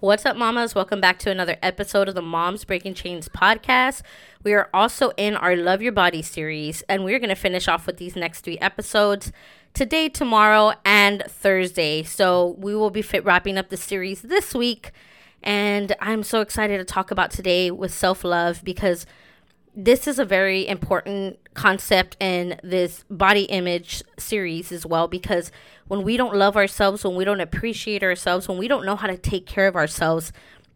What's 0.00 0.24
up, 0.24 0.34
mamas? 0.34 0.74
Welcome 0.74 1.02
back 1.02 1.18
to 1.18 1.30
another 1.30 1.58
episode 1.62 2.08
of 2.08 2.14
the 2.14 2.22
Moms 2.22 2.64
Breaking 2.64 2.94
Chains 2.94 3.28
podcast. 3.28 4.00
We 4.42 4.54
are 4.54 4.70
also 4.72 5.10
in 5.18 5.36
our 5.36 5.54
Love 5.54 5.82
Your 5.82 5.92
Body 5.92 6.22
series, 6.22 6.80
and 6.88 7.04
we're 7.04 7.18
going 7.18 7.28
to 7.28 7.34
finish 7.34 7.68
off 7.68 7.86
with 7.86 7.98
these 7.98 8.16
next 8.16 8.40
three 8.40 8.56
episodes 8.60 9.30
today, 9.74 10.08
tomorrow, 10.08 10.72
and 10.86 11.22
Thursday. 11.28 12.02
So 12.02 12.56
we 12.56 12.74
will 12.74 12.88
be 12.88 13.02
fit 13.02 13.26
wrapping 13.26 13.58
up 13.58 13.68
the 13.68 13.76
series 13.76 14.22
this 14.22 14.54
week. 14.54 14.92
And 15.42 15.94
I'm 16.00 16.22
so 16.22 16.40
excited 16.40 16.78
to 16.78 16.84
talk 16.86 17.10
about 17.10 17.30
today 17.30 17.70
with 17.70 17.92
self 17.92 18.24
love 18.24 18.64
because 18.64 19.04
this 19.74 20.06
is 20.06 20.18
a 20.18 20.24
very 20.24 20.66
important 20.66 21.38
concept 21.54 22.16
in 22.20 22.58
this 22.62 23.04
body 23.10 23.44
image 23.44 24.02
series 24.18 24.72
as 24.72 24.84
well 24.84 25.08
because 25.08 25.52
when 25.88 26.02
we 26.02 26.16
don't 26.16 26.34
love 26.34 26.56
ourselves, 26.56 27.04
when 27.04 27.16
we 27.16 27.24
don't 27.24 27.40
appreciate 27.40 28.02
ourselves, 28.02 28.48
when 28.48 28.58
we 28.58 28.68
don't 28.68 28.84
know 28.84 28.96
how 28.96 29.06
to 29.06 29.16
take 29.16 29.46
care 29.46 29.66
of 29.66 29.76
ourselves, 29.76 30.32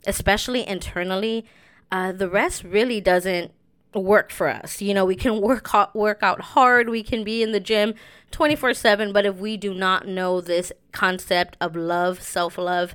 especially 0.06 0.66
internally, 0.66 1.46
uh, 1.90 2.12
the 2.12 2.28
rest 2.28 2.64
really 2.64 3.00
doesn't 3.00 3.52
work 3.94 4.30
for 4.30 4.48
us. 4.48 4.82
You 4.82 4.94
know, 4.94 5.04
we 5.04 5.16
can 5.16 5.40
work 5.40 5.70
work 5.94 6.18
out 6.22 6.40
hard, 6.40 6.88
we 6.88 7.02
can 7.02 7.24
be 7.24 7.42
in 7.42 7.52
the 7.52 7.60
gym 7.60 7.94
24/7, 8.32 9.12
but 9.12 9.26
if 9.26 9.36
we 9.36 9.56
do 9.56 9.72
not 9.72 10.06
know 10.06 10.40
this 10.40 10.72
concept 10.92 11.56
of 11.60 11.76
love, 11.76 12.22
self-love, 12.22 12.94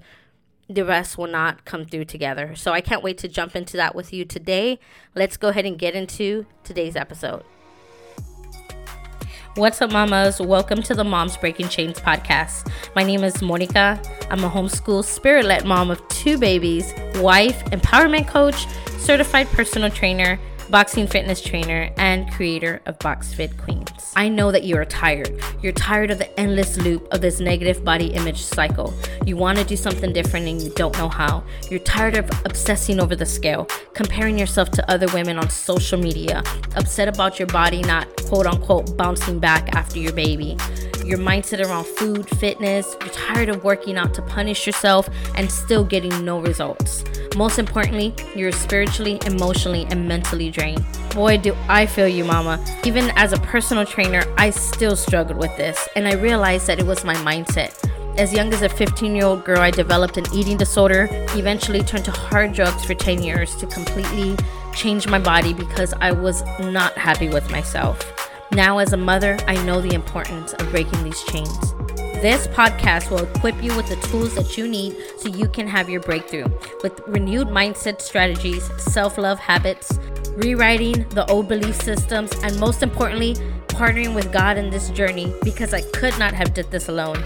the 0.69 0.85
rest 0.85 1.17
will 1.17 1.27
not 1.27 1.65
come 1.65 1.83
through 1.83 2.05
together. 2.05 2.53
So 2.55 2.73
I 2.73 2.81
can't 2.81 3.01
wait 3.01 3.17
to 3.19 3.27
jump 3.27 3.55
into 3.55 3.75
that 3.77 3.95
with 3.95 4.13
you 4.13 4.23
today. 4.23 4.79
Let's 5.15 5.35
go 5.35 5.47
ahead 5.47 5.65
and 5.65 5.79
get 5.79 5.95
into 5.95 6.45
today's 6.63 6.95
episode. 6.95 7.43
What's 9.55 9.81
up, 9.81 9.91
mamas? 9.91 10.39
Welcome 10.39 10.83
to 10.83 10.93
the 10.93 11.03
Moms 11.03 11.37
Breaking 11.37 11.69
Chains 11.69 11.99
podcast. 11.99 12.71
My 12.95 13.01
name 13.01 13.23
is 13.23 13.41
Monica. 13.41 13.99
I'm 14.29 14.43
a 14.43 14.49
homeschool 14.49 15.03
spirit 15.03 15.45
led 15.45 15.65
mom 15.65 15.89
of 15.89 16.07
two 16.07 16.37
babies, 16.37 16.93
wife, 17.15 17.65
empowerment 17.71 18.27
coach, 18.27 18.67
certified 18.99 19.47
personal 19.47 19.89
trainer, 19.89 20.39
boxing 20.69 21.07
fitness 21.07 21.41
trainer, 21.41 21.91
and 21.97 22.31
creator 22.31 22.81
of 22.85 22.99
BoxFit 22.99 23.57
Queens. 23.57 23.89
I 24.15 24.29
know 24.29 24.51
that 24.51 24.63
you 24.63 24.77
are 24.77 24.85
tired. 24.85 25.41
You're 25.61 25.73
tired 25.73 26.11
of 26.11 26.17
the 26.17 26.39
endless 26.39 26.77
loop 26.77 27.07
of 27.11 27.21
this 27.21 27.39
negative 27.39 27.83
body 27.83 28.07
image 28.07 28.41
cycle. 28.41 28.93
You 29.25 29.37
want 29.37 29.57
to 29.57 29.63
do 29.63 29.75
something 29.75 30.13
different 30.13 30.47
and 30.47 30.61
you 30.61 30.69
don't 30.71 30.97
know 30.97 31.09
how. 31.09 31.43
You're 31.69 31.79
tired 31.79 32.17
of 32.17 32.29
obsessing 32.45 32.99
over 32.99 33.15
the 33.15 33.25
scale, 33.25 33.65
comparing 33.93 34.37
yourself 34.37 34.71
to 34.71 34.91
other 34.91 35.07
women 35.13 35.37
on 35.37 35.49
social 35.49 35.99
media, 35.99 36.43
upset 36.75 37.07
about 37.07 37.39
your 37.39 37.47
body 37.47 37.81
not 37.81 38.07
quote 38.23 38.45
unquote 38.45 38.95
bouncing 38.95 39.39
back 39.39 39.75
after 39.75 39.99
your 39.99 40.13
baby 40.13 40.57
your 41.09 41.17
mindset 41.17 41.65
around 41.65 41.85
food, 41.85 42.29
fitness, 42.37 42.95
you're 43.01 43.09
tired 43.09 43.49
of 43.49 43.63
working 43.63 43.97
out 43.97 44.13
to 44.13 44.21
punish 44.21 44.67
yourself 44.67 45.09
and 45.35 45.51
still 45.51 45.83
getting 45.83 46.23
no 46.23 46.39
results. 46.39 47.03
Most 47.35 47.59
importantly, 47.59 48.13
you're 48.35 48.51
spiritually, 48.51 49.19
emotionally, 49.25 49.85
and 49.91 50.07
mentally 50.07 50.49
drained. 50.49 50.83
Boy, 51.13 51.37
do 51.37 51.55
I 51.67 51.85
feel 51.85 52.07
you, 52.07 52.25
mama. 52.25 52.63
Even 52.83 53.11
as 53.15 53.33
a 53.33 53.37
personal 53.37 53.85
trainer, 53.85 54.23
I 54.37 54.49
still 54.49 54.95
struggled 54.95 55.37
with 55.37 55.55
this, 55.55 55.87
and 55.95 56.07
I 56.07 56.13
realized 56.15 56.67
that 56.67 56.79
it 56.79 56.85
was 56.85 57.05
my 57.05 57.15
mindset. 57.15 57.73
As 58.17 58.33
young 58.33 58.51
as 58.51 58.63
a 58.63 58.69
15 58.69 59.15
year 59.15 59.25
old 59.25 59.45
girl, 59.45 59.59
I 59.59 59.71
developed 59.71 60.17
an 60.17 60.25
eating 60.33 60.57
disorder, 60.57 61.07
eventually 61.35 61.81
turned 61.81 62.05
to 62.05 62.11
hard 62.11 62.53
drugs 62.53 62.83
for 62.83 62.93
10 62.93 63.23
years 63.23 63.55
to 63.57 63.67
completely 63.67 64.35
change 64.73 65.07
my 65.07 65.19
body 65.19 65.53
because 65.53 65.93
I 66.01 66.11
was 66.11 66.43
not 66.59 66.97
happy 66.97 67.29
with 67.29 67.49
myself. 67.49 68.13
Now, 68.51 68.79
as 68.79 68.93
a 68.93 68.97
mother, 68.97 69.37
I 69.47 69.55
know 69.63 69.79
the 69.79 69.93
importance 69.93 70.53
of 70.53 70.69
breaking 70.71 71.03
these 71.03 71.23
chains. 71.25 71.75
This 72.21 72.47
podcast 72.47 73.09
will 73.11 73.23
equip 73.23 73.63
you 73.63 73.73
with 73.77 73.87
the 73.87 73.95
tools 74.09 74.35
that 74.35 74.57
you 74.57 74.67
need 74.67 74.93
so 75.19 75.29
you 75.29 75.47
can 75.47 75.65
have 75.65 75.89
your 75.89 76.01
breakthrough 76.01 76.49
with 76.83 76.99
renewed 77.07 77.47
mindset 77.47 78.01
strategies, 78.01 78.69
self 78.83 79.17
love 79.17 79.39
habits, 79.39 79.97
rewriting 80.35 81.07
the 81.11 81.25
old 81.29 81.47
belief 81.47 81.81
systems, 81.81 82.33
and 82.43 82.59
most 82.59 82.83
importantly, 82.83 83.35
partnering 83.67 84.13
with 84.13 84.33
God 84.33 84.57
in 84.57 84.69
this 84.69 84.89
journey 84.89 85.33
because 85.45 85.73
I 85.73 85.79
could 85.91 86.19
not 86.19 86.33
have 86.33 86.53
did 86.53 86.69
this 86.71 86.89
alone. 86.89 87.23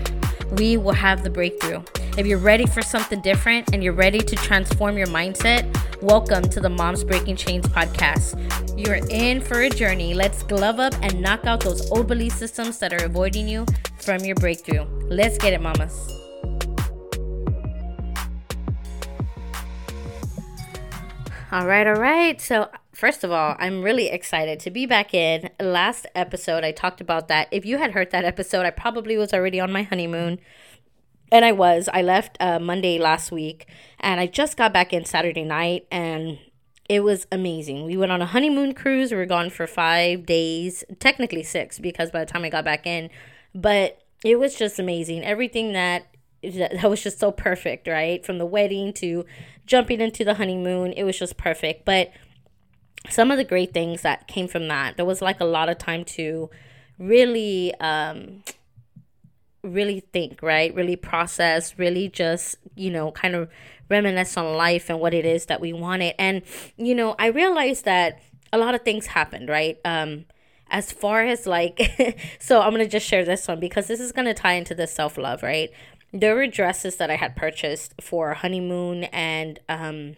We 0.58 0.78
will 0.78 0.94
have 0.94 1.24
the 1.24 1.30
breakthrough. 1.32 1.82
If 2.16 2.28
you're 2.28 2.38
ready 2.38 2.68
for 2.68 2.84
something 2.84 3.20
different 3.22 3.74
and 3.74 3.84
you're 3.84 3.94
ready 3.94 4.20
to 4.20 4.36
transform 4.36 4.96
your 4.96 5.08
mindset, 5.08 5.66
welcome 6.04 6.44
to 6.44 6.60
the 6.60 6.70
Moms 6.70 7.04
Breaking 7.04 7.36
Chains 7.36 7.66
podcast. 7.66 8.38
You're 8.78 9.00
in 9.10 9.42
for 9.42 9.62
a 9.62 9.72
journey. 9.72 10.14
Let's 10.14 10.44
glove 10.44 10.80
up 10.80 10.94
and 11.02 11.20
knock 11.20 11.46
out 11.46 11.62
those 11.62 11.90
old 11.90 12.06
belief 12.06 12.34
systems 12.34 12.78
that 12.78 12.94
are 12.94 13.04
avoiding 13.04 13.48
you 13.48 13.66
from 14.04 14.24
your 14.26 14.36
breakthrough. 14.36 14.86
Let's 15.10 15.38
get 15.38 15.54
it, 15.54 15.62
mamas. 15.62 16.10
All 21.52 21.68
right, 21.68 21.86
all 21.86 21.94
right. 21.94 22.42
So, 22.42 22.70
first 22.94 23.24
of 23.24 23.32
all, 23.32 23.56
I'm 23.60 23.84
really 23.84 24.10
excited 24.10 24.60
to 24.62 24.72
be 24.72 24.88
back 24.88 25.14
in. 25.14 25.52
Last 25.60 26.08
episode, 26.16 26.64
I 26.64 26.72
talked 26.72 27.00
about 27.00 27.28
that. 27.28 27.48
If 27.52 27.64
you 27.64 27.78
had 27.78 27.92
heard 27.92 28.10
that 28.10 28.26
episode, 28.26 28.66
I 28.66 28.72
probably 28.72 29.18
was 29.18 29.34
already 29.34 29.60
on 29.60 29.72
my 29.72 29.84
honeymoon. 29.84 30.40
And 31.32 31.46
I 31.46 31.52
was. 31.52 31.88
I 31.94 32.02
left 32.02 32.38
uh, 32.40 32.58
Monday 32.60 32.98
last 32.98 33.32
week, 33.32 33.68
and 34.00 34.20
I 34.20 34.26
just 34.26 34.58
got 34.58 34.74
back 34.74 34.94
in 34.94 35.06
Saturday 35.06 35.44
night, 35.44 35.86
and 35.92 36.40
it 36.90 37.02
was 37.02 37.28
amazing. 37.32 37.86
We 37.86 37.98
went 37.98 38.12
on 38.12 38.22
a 38.22 38.26
honeymoon 38.26 38.74
cruise. 38.74 39.12
We 39.12 39.18
were 39.18 39.26
gone 39.26 39.50
for 39.50 39.68
five 39.68 40.26
days, 40.26 40.84
technically 41.00 41.44
six, 41.44 41.78
because 41.78 42.10
by 42.10 42.20
the 42.20 42.26
time 42.26 42.44
I 42.44 42.50
got 42.50 42.66
back 42.66 42.86
in, 42.88 43.10
but 43.54 44.00
it 44.24 44.40
was 44.40 44.56
just 44.56 44.80
amazing. 44.80 45.24
Everything 45.24 45.74
that 45.74 46.08
that 46.42 46.90
was 46.90 47.02
just 47.02 47.20
so 47.20 47.32
perfect, 47.32 47.88
right? 47.88 48.26
From 48.26 48.38
the 48.38 48.46
wedding 48.46 48.94
to 48.94 49.26
jumping 49.66 50.02
into 50.02 50.26
the 50.26 50.34
honeymoon, 50.36 50.94
it 50.94 51.04
was 51.04 51.18
just 51.18 51.38
perfect. 51.38 51.86
But 51.86 52.12
some 53.10 53.32
of 53.32 53.38
the 53.38 53.44
great 53.44 53.74
things 53.74 54.02
that 54.02 54.28
came 54.28 54.48
from 54.48 54.68
that, 54.68 54.98
there 54.98 55.06
was 55.06 55.22
like 55.22 55.40
a 55.40 55.46
lot 55.46 55.70
of 55.70 55.78
time 55.78 56.04
to 56.06 56.50
really 57.00 57.74
um 57.80 58.44
really 59.64 60.02
think, 60.02 60.42
right? 60.42 60.76
Really 60.76 60.96
process, 60.96 61.80
really 61.80 62.10
just, 62.10 62.58
you 62.76 62.92
know, 62.92 63.12
kind 63.12 63.34
of 63.34 63.50
reminisce 63.90 64.36
on 64.38 64.58
life 64.58 64.90
and 64.90 65.00
what 65.00 65.14
it 65.14 65.26
is 65.26 65.46
that 65.46 65.62
we 65.62 65.72
wanted. 65.72 66.16
And, 66.20 66.42
you 66.78 66.94
know, 66.94 67.16
I 67.18 67.28
realized 67.28 67.86
that 67.86 68.22
a 68.52 68.58
lot 68.58 68.76
of 68.76 68.82
things 68.82 69.08
happened, 69.08 69.50
right? 69.50 69.80
Um, 69.86 70.26
as 70.74 70.92
far 70.92 71.24
as 71.24 71.46
like, 71.46 72.18
so 72.40 72.60
I'm 72.60 72.72
going 72.72 72.84
to 72.84 72.90
just 72.90 73.08
share 73.08 73.24
this 73.24 73.48
one 73.48 73.60
because 73.60 73.88
this 73.88 74.00
is 74.00 74.12
going 74.12 74.26
to 74.26 74.34
tie 74.34 74.54
into 74.54 74.74
the 74.74 74.88
self 74.88 75.18
love, 75.18 75.44
right? 75.44 75.72
There 76.12 76.36
were 76.36 76.48
dresses 76.48 76.98
that 76.98 77.10
I 77.10 77.16
had 77.16 77.36
purchased 77.36 77.94
for 78.02 78.34
honeymoon 78.34 79.06
and, 79.06 79.60
um, 79.70 80.18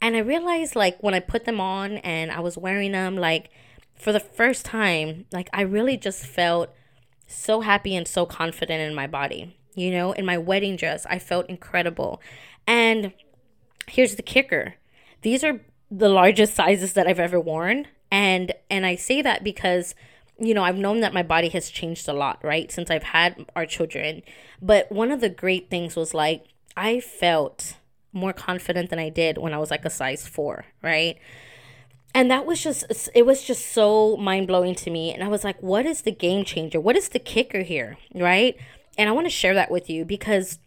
and 0.00 0.16
I 0.16 0.20
realized 0.20 0.76
like 0.76 1.02
when 1.02 1.14
I 1.14 1.20
put 1.20 1.46
them 1.46 1.60
on 1.60 1.98
and 1.98 2.30
I 2.30 2.40
was 2.40 2.56
wearing 2.56 2.92
them, 2.92 3.16
like 3.16 3.50
for 3.94 4.12
the 4.12 4.20
first 4.20 4.64
time, 4.64 5.24
like 5.32 5.48
I 5.52 5.62
really 5.62 5.96
just 5.96 6.24
felt 6.24 6.70
so 7.26 7.62
happy 7.62 7.96
and 7.96 8.06
so 8.06 8.26
confident 8.26 8.80
in 8.80 8.94
my 8.94 9.06
body. 9.06 9.56
You 9.74 9.92
know, 9.92 10.12
in 10.12 10.26
my 10.26 10.36
wedding 10.36 10.76
dress, 10.76 11.06
I 11.08 11.18
felt 11.18 11.48
incredible. 11.48 12.20
And 12.66 13.12
here's 13.88 14.16
the 14.16 14.22
kicker 14.22 14.74
these 15.22 15.44
are 15.44 15.60
the 15.90 16.08
largest 16.08 16.54
sizes 16.54 16.94
that 16.94 17.06
I've 17.06 17.20
ever 17.20 17.40
worn. 17.40 17.86
And 18.10 18.52
and 18.70 18.86
I 18.86 18.96
say 18.96 19.22
that 19.22 19.44
because 19.44 19.94
you 20.38 20.54
know, 20.54 20.64
I've 20.64 20.78
known 20.78 21.00
that 21.00 21.12
my 21.12 21.22
body 21.22 21.50
has 21.50 21.68
changed 21.68 22.08
a 22.08 22.14
lot, 22.14 22.42
right? 22.42 22.72
Since 22.72 22.90
I've 22.90 23.02
had 23.02 23.44
our 23.54 23.66
children. 23.66 24.22
But 24.62 24.90
one 24.90 25.10
of 25.10 25.20
the 25.20 25.28
great 25.28 25.68
things 25.68 25.96
was 25.96 26.14
like 26.14 26.46
I 26.76 27.00
felt 27.00 27.76
more 28.12 28.32
confident 28.32 28.90
than 28.90 28.98
I 28.98 29.10
did 29.10 29.38
when 29.38 29.52
I 29.52 29.58
was 29.58 29.70
like 29.70 29.84
a 29.84 29.90
size 29.90 30.26
4, 30.26 30.64
right? 30.82 31.18
and 32.14 32.30
that 32.30 32.46
was 32.46 32.62
just 32.62 32.84
it 33.14 33.24
was 33.24 33.42
just 33.42 33.72
so 33.72 34.16
mind-blowing 34.16 34.74
to 34.74 34.90
me 34.90 35.12
and 35.12 35.22
i 35.22 35.28
was 35.28 35.44
like 35.44 35.60
what 35.62 35.86
is 35.86 36.02
the 36.02 36.10
game 36.10 36.44
changer 36.44 36.80
what 36.80 36.96
is 36.96 37.10
the 37.10 37.18
kicker 37.18 37.62
here 37.62 37.98
right 38.14 38.56
and 38.98 39.08
i 39.08 39.12
want 39.12 39.26
to 39.26 39.30
share 39.30 39.54
that 39.54 39.70
with 39.70 39.88
you 39.88 40.04
because 40.04 40.58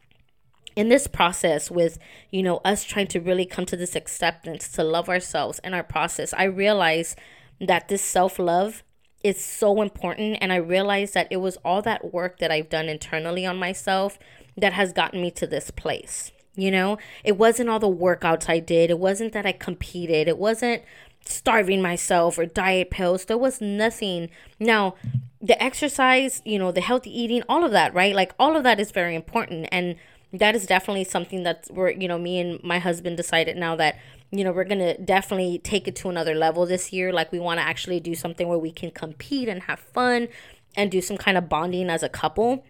in 0.75 0.89
this 0.89 1.07
process 1.07 1.69
with 1.69 1.97
you 2.31 2.43
know 2.43 2.57
us 2.65 2.83
trying 2.83 3.07
to 3.07 3.19
really 3.19 3.45
come 3.45 3.65
to 3.65 3.77
this 3.77 3.95
acceptance 3.95 4.67
to 4.69 4.83
love 4.83 5.09
ourselves 5.09 5.59
in 5.63 5.73
our 5.73 5.83
process 5.83 6.33
i 6.33 6.43
realized 6.43 7.17
that 7.59 7.87
this 7.87 8.01
self-love 8.01 8.83
is 9.23 9.43
so 9.43 9.81
important 9.81 10.37
and 10.41 10.51
i 10.51 10.55
realized 10.55 11.13
that 11.13 11.27
it 11.29 11.37
was 11.37 11.57
all 11.63 11.81
that 11.81 12.13
work 12.13 12.39
that 12.39 12.51
i've 12.51 12.69
done 12.69 12.89
internally 12.89 13.45
on 13.45 13.57
myself 13.57 14.17
that 14.57 14.73
has 14.73 14.93
gotten 14.93 15.21
me 15.21 15.31
to 15.31 15.47
this 15.47 15.71
place 15.71 16.31
you 16.55 16.71
know 16.71 16.97
it 17.23 17.37
wasn't 17.37 17.69
all 17.69 17.79
the 17.79 17.87
workouts 17.87 18.49
i 18.49 18.59
did 18.59 18.89
it 18.89 18.99
wasn't 18.99 19.33
that 19.33 19.45
i 19.45 19.51
competed 19.51 20.27
it 20.27 20.37
wasn't 20.37 20.81
starving 21.25 21.81
myself 21.81 22.37
or 22.37 22.45
diet 22.45 22.89
pills. 22.89 23.25
There 23.25 23.37
was 23.37 23.61
nothing. 23.61 24.29
Now, 24.59 24.95
the 25.41 25.61
exercise, 25.61 26.41
you 26.45 26.59
know, 26.59 26.71
the 26.71 26.81
healthy 26.81 27.09
eating, 27.17 27.43
all 27.47 27.63
of 27.63 27.71
that, 27.71 27.93
right? 27.93 28.15
Like 28.15 28.33
all 28.39 28.55
of 28.55 28.63
that 28.63 28.79
is 28.79 28.91
very 28.91 29.15
important. 29.15 29.67
And 29.71 29.95
that 30.33 30.55
is 30.55 30.65
definitely 30.65 31.03
something 31.03 31.43
that 31.43 31.67
we're, 31.69 31.91
you 31.91 32.07
know, 32.07 32.17
me 32.17 32.39
and 32.39 32.63
my 32.63 32.79
husband 32.79 33.17
decided 33.17 33.55
now 33.55 33.75
that, 33.75 33.99
you 34.31 34.43
know, 34.43 34.51
we're 34.51 34.65
to 34.79 34.97
definitely 34.97 35.59
take 35.59 35.87
it 35.87 35.95
to 35.97 36.09
another 36.09 36.33
level 36.33 36.65
this 36.65 36.91
year. 36.91 37.13
Like 37.13 37.31
we 37.31 37.39
want 37.39 37.59
to 37.59 37.65
actually 37.65 37.99
do 37.99 38.15
something 38.15 38.47
where 38.47 38.57
we 38.57 38.71
can 38.71 38.89
compete 38.91 39.47
and 39.47 39.63
have 39.63 39.79
fun 39.79 40.27
and 40.75 40.89
do 40.89 41.01
some 41.01 41.17
kind 41.17 41.37
of 41.37 41.47
bonding 41.49 41.89
as 41.89 42.01
a 42.01 42.09
couple. 42.09 42.65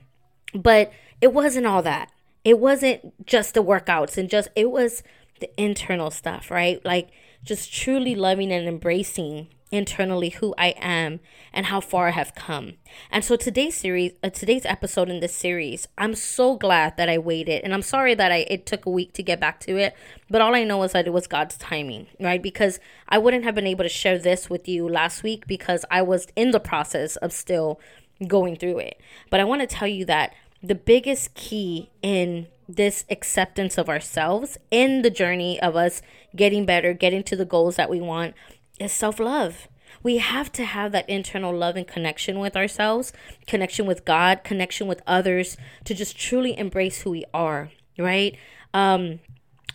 But 0.54 0.92
it 1.22 1.34
wasn't 1.34 1.66
all 1.66 1.82
that. 1.84 2.12
it 2.44 2.60
wasn't 2.60 3.26
just 3.26 3.54
the 3.54 3.64
workouts 3.64 4.18
and 4.18 4.30
just 4.30 4.50
it 4.56 4.70
was 4.70 5.04
the 5.40 5.50
internal 5.62 6.12
stuff, 6.12 6.52
right? 6.52 6.84
Like 6.86 7.10
just 7.44 7.74
truly 7.74 8.16
loving 8.16 8.52
and 8.52 8.68
embracing 8.68 9.48
internally 9.74 10.30
who 10.30 10.54
I 10.56 10.76
am 10.78 11.20
and 11.52 11.66
how 11.66 11.82
far 11.82 12.10
I 12.10 12.12
have 12.12 12.36
come. 12.36 12.74
And 13.10 13.26
so 13.26 13.36
today's 13.36 13.76
series, 13.76 14.12
uh, 14.24 14.30
today's 14.30 14.66
episode 14.66 15.10
in 15.10 15.20
this 15.20 15.34
series, 15.34 15.88
I'm 15.98 16.14
so 16.14 16.56
glad 16.56 16.96
that 16.98 17.10
I 17.10 17.18
waited, 17.18 17.64
and 17.64 17.74
I'm 17.74 17.82
sorry 17.82 18.14
that 18.14 18.32
I 18.32 18.46
it 18.50 18.68
took 18.68 18.86
a 18.86 18.92
week 18.92 19.14
to 19.14 19.24
get 19.24 19.40
back 19.40 19.60
to 19.62 19.78
it. 19.78 19.96
But 20.30 20.42
all 20.42 20.54
I 20.54 20.64
know 20.64 20.84
is 20.84 20.92
that 20.92 21.08
it 21.08 21.14
was 21.14 21.26
God's 21.26 21.58
timing, 21.58 22.06
right? 22.20 22.42
Because 22.42 22.80
I 23.10 23.18
wouldn't 23.18 23.46
have 23.46 23.56
been 23.56 23.68
able 23.68 23.84
to 23.84 23.90
share 23.90 24.20
this 24.20 24.48
with 24.50 24.68
you 24.68 24.88
last 24.88 25.24
week 25.24 25.48
because 25.48 25.86
I 25.90 26.04
was 26.04 26.28
in 26.36 26.52
the 26.52 26.60
process 26.60 27.16
of 27.18 27.34
still 27.34 27.80
going 28.28 28.56
through 28.56 28.80
it. 28.80 29.02
But 29.32 29.40
I 29.40 29.44
want 29.44 29.62
to 29.62 29.68
tell 29.68 29.88
you 29.88 30.06
that 30.06 30.34
the 30.64 30.76
biggest 30.76 31.34
key 31.36 31.90
in 32.02 32.48
this 32.70 33.04
acceptance 33.10 33.78
of 33.78 33.90
ourselves 33.90 34.58
in 34.72 35.02
the 35.02 35.10
journey 35.10 35.60
of 35.62 35.76
us 35.76 36.02
getting 36.36 36.66
better, 36.66 36.94
getting 36.94 37.22
to 37.24 37.36
the 37.36 37.46
goals 37.46 37.76
that 37.76 37.90
we 37.90 38.00
want 38.00 38.34
is 38.80 38.92
self 38.94 39.20
love. 39.20 39.68
We 40.02 40.18
have 40.18 40.52
to 40.54 40.66
have 40.66 40.92
that 40.94 41.08
internal 41.10 41.56
love 41.56 41.76
and 41.76 41.88
connection 41.88 42.40
with 42.40 42.56
ourselves, 42.56 43.14
connection 43.46 43.86
with 43.86 44.06
God, 44.06 44.44
connection 44.44 44.88
with 44.88 45.02
others 45.06 45.56
to 45.86 45.94
just 45.94 46.18
truly 46.18 46.58
embrace 46.58 47.02
who 47.02 47.12
we 47.12 47.26
are, 47.34 47.72
right? 47.98 48.36
Um, 48.74 49.20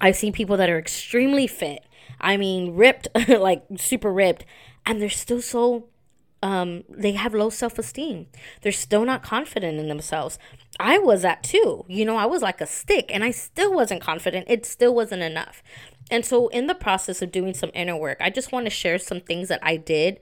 I've 0.00 0.16
seen 0.16 0.32
people 0.32 0.56
that 0.56 0.70
are 0.70 0.78
extremely 0.78 1.46
fit. 1.46 1.84
I 2.20 2.36
mean, 2.36 2.74
ripped, 2.74 3.08
like 3.28 3.64
super 3.76 4.12
ripped, 4.12 4.44
and 4.84 5.00
they're 5.00 5.08
still 5.08 5.40
so 5.40 5.86
um, 6.42 6.84
they 6.88 7.12
have 7.12 7.34
low 7.34 7.50
self 7.50 7.78
esteem. 7.78 8.26
They're 8.62 8.72
still 8.72 9.04
not 9.04 9.22
confident 9.22 9.78
in 9.78 9.88
themselves. 9.88 10.38
I 10.78 10.98
was 10.98 11.22
that 11.22 11.42
too. 11.42 11.84
You 11.88 12.04
know, 12.04 12.16
I 12.16 12.26
was 12.26 12.42
like 12.42 12.60
a 12.60 12.66
stick 12.66 13.10
and 13.12 13.24
I 13.24 13.32
still 13.32 13.72
wasn't 13.72 14.00
confident. 14.00 14.46
It 14.48 14.64
still 14.64 14.94
wasn't 14.94 15.22
enough. 15.22 15.62
And 16.10 16.24
so, 16.24 16.48
in 16.48 16.66
the 16.66 16.74
process 16.74 17.20
of 17.22 17.32
doing 17.32 17.54
some 17.54 17.70
inner 17.74 17.96
work, 17.96 18.18
I 18.20 18.30
just 18.30 18.52
want 18.52 18.66
to 18.66 18.70
share 18.70 18.98
some 18.98 19.20
things 19.20 19.48
that 19.48 19.60
I 19.62 19.76
did. 19.76 20.20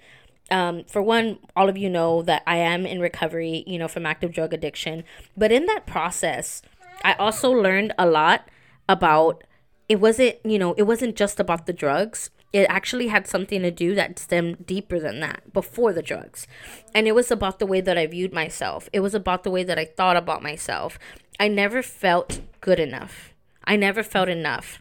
Um, 0.50 0.84
for 0.84 1.02
one, 1.02 1.38
all 1.56 1.68
of 1.68 1.76
you 1.76 1.90
know 1.90 2.22
that 2.22 2.42
I 2.46 2.56
am 2.58 2.86
in 2.86 3.00
recovery, 3.00 3.64
you 3.66 3.78
know, 3.78 3.88
from 3.88 4.06
active 4.06 4.32
drug 4.32 4.52
addiction. 4.52 5.04
But 5.36 5.52
in 5.52 5.66
that 5.66 5.86
process, 5.86 6.62
I 7.04 7.14
also 7.14 7.50
learned 7.50 7.92
a 7.98 8.06
lot 8.06 8.48
about 8.88 9.44
it 9.88 10.00
wasn't, 10.00 10.36
you 10.44 10.58
know, 10.58 10.72
it 10.74 10.84
wasn't 10.84 11.16
just 11.16 11.38
about 11.38 11.66
the 11.66 11.72
drugs. 11.72 12.30
It 12.56 12.66
actually 12.70 13.08
had 13.08 13.26
something 13.26 13.60
to 13.60 13.70
do 13.70 13.94
that 13.96 14.18
stemmed 14.18 14.64
deeper 14.64 14.98
than 14.98 15.20
that 15.20 15.52
before 15.52 15.92
the 15.92 16.00
drugs. 16.00 16.46
And 16.94 17.06
it 17.06 17.14
was 17.14 17.30
about 17.30 17.58
the 17.58 17.66
way 17.66 17.82
that 17.82 17.98
I 17.98 18.06
viewed 18.06 18.32
myself. 18.32 18.88
It 18.94 19.00
was 19.00 19.14
about 19.14 19.44
the 19.44 19.50
way 19.50 19.62
that 19.62 19.78
I 19.78 19.84
thought 19.84 20.16
about 20.16 20.42
myself. 20.42 20.98
I 21.38 21.48
never 21.48 21.82
felt 21.82 22.40
good 22.62 22.80
enough. 22.80 23.34
I 23.64 23.76
never 23.76 24.02
felt 24.02 24.30
enough 24.30 24.80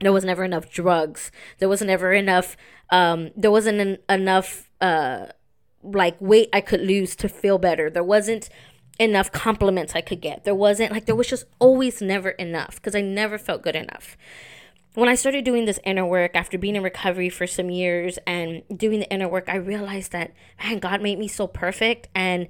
there 0.00 0.12
was 0.12 0.24
never 0.24 0.42
enough 0.42 0.68
drugs 0.68 1.30
there 1.58 1.68
was 1.68 1.80
never 1.80 2.12
enough 2.12 2.56
um 2.90 3.30
there 3.36 3.52
wasn't 3.52 4.00
enough 4.08 4.68
uh 4.80 5.26
like 5.84 6.16
weight 6.20 6.48
i 6.52 6.60
could 6.60 6.80
lose 6.80 7.14
to 7.14 7.28
feel 7.28 7.56
better 7.56 7.88
there 7.88 8.02
wasn't 8.02 8.48
enough 8.98 9.30
compliments 9.30 9.94
i 9.94 10.00
could 10.00 10.20
get 10.20 10.42
there 10.42 10.56
wasn't 10.56 10.90
like 10.90 11.06
there 11.06 11.14
was 11.14 11.28
just 11.28 11.44
always 11.60 12.02
never 12.02 12.30
enough 12.30 12.76
because 12.76 12.96
i 12.96 13.00
never 13.00 13.38
felt 13.38 13.62
good 13.62 13.76
enough 13.76 14.16
when 14.94 15.08
i 15.08 15.14
started 15.14 15.44
doing 15.44 15.64
this 15.64 15.80
inner 15.84 16.06
work 16.06 16.32
after 16.34 16.58
being 16.58 16.76
in 16.76 16.82
recovery 16.82 17.28
for 17.28 17.46
some 17.46 17.70
years 17.70 18.18
and 18.26 18.62
doing 18.74 19.00
the 19.00 19.10
inner 19.10 19.28
work 19.28 19.44
i 19.48 19.56
realized 19.56 20.12
that 20.12 20.32
man 20.62 20.78
god 20.78 21.00
made 21.00 21.18
me 21.18 21.28
so 21.28 21.46
perfect 21.46 22.08
and 22.14 22.48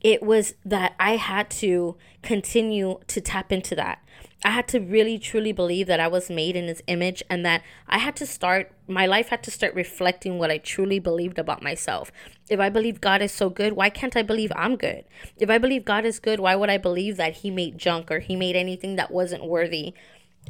it 0.00 0.22
was 0.22 0.54
that 0.64 0.94
i 1.00 1.16
had 1.16 1.50
to 1.50 1.96
continue 2.22 2.98
to 3.06 3.20
tap 3.20 3.52
into 3.52 3.74
that 3.74 4.02
I 4.44 4.50
had 4.50 4.68
to 4.68 4.78
really 4.78 5.18
truly 5.18 5.50
believe 5.50 5.88
that 5.88 5.98
I 5.98 6.06
was 6.06 6.30
made 6.30 6.54
in 6.54 6.68
his 6.68 6.80
image 6.86 7.24
and 7.28 7.44
that 7.44 7.62
I 7.88 7.98
had 7.98 8.14
to 8.16 8.26
start, 8.26 8.70
my 8.86 9.04
life 9.04 9.30
had 9.30 9.42
to 9.44 9.50
start 9.50 9.74
reflecting 9.74 10.38
what 10.38 10.50
I 10.50 10.58
truly 10.58 11.00
believed 11.00 11.40
about 11.40 11.60
myself. 11.60 12.12
If 12.48 12.60
I 12.60 12.68
believe 12.68 13.00
God 13.00 13.20
is 13.20 13.32
so 13.32 13.50
good, 13.50 13.72
why 13.72 13.90
can't 13.90 14.16
I 14.16 14.22
believe 14.22 14.52
I'm 14.54 14.76
good? 14.76 15.04
If 15.38 15.50
I 15.50 15.58
believe 15.58 15.84
God 15.84 16.04
is 16.04 16.20
good, 16.20 16.38
why 16.38 16.54
would 16.54 16.70
I 16.70 16.78
believe 16.78 17.16
that 17.16 17.38
he 17.38 17.50
made 17.50 17.78
junk 17.78 18.12
or 18.12 18.20
he 18.20 18.36
made 18.36 18.54
anything 18.54 18.94
that 18.94 19.10
wasn't 19.10 19.44
worthy 19.44 19.92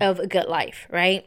of 0.01 0.19
a 0.19 0.27
good 0.27 0.47
life, 0.47 0.87
right? 0.91 1.27